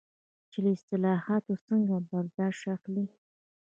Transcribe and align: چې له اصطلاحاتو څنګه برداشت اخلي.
چې 0.51 0.59
له 0.63 0.69
اصطلاحاتو 0.75 1.53
څنګه 1.67 1.93
برداشت 2.09 2.63
اخلي. 2.75 3.05